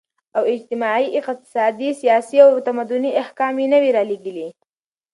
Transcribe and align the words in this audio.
او 0.35 0.41
اجتماعي، 0.45 1.19
اقتصادي، 1.19 1.93
سياسي 2.01 2.43
او 2.43 2.59
تمدني 2.65 3.13
احكام 3.19 3.53
ئي 3.59 3.67
نوي 3.73 3.89
راليږلي 3.95 4.49